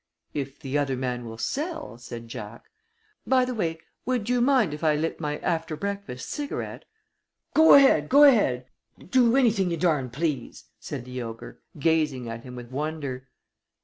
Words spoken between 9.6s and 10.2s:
you darn